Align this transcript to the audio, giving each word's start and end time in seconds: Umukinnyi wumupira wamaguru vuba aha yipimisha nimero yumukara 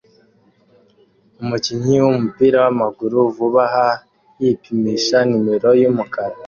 Umukinnyi 1.41 1.95
wumupira 2.05 2.57
wamaguru 2.65 3.17
vuba 3.35 3.63
aha 3.69 3.87
yipimisha 4.41 5.17
nimero 5.29 5.69
yumukara 5.81 6.35